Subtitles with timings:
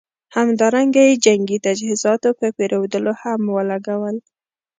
[0.35, 4.15] همدارنګه یې جنګي تجهیزاتو په پېرودلو هم ولګول.